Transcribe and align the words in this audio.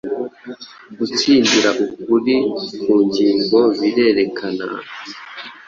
Gutsindira 0.97 1.69
ukuri 1.85 2.35
ku 2.81 2.93
ngingo 3.05 3.59
birerekana, 3.79 4.65